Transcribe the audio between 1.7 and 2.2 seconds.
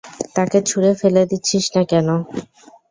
না কেন?